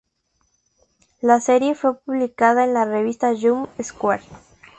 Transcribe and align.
La 1.21 1.39
serie 1.41 1.75
fue 1.75 1.99
publicada 2.01 2.63
en 2.63 2.73
la 2.73 2.85
revista 2.85 3.35
Jump 3.39 3.69
Square. 3.83 4.23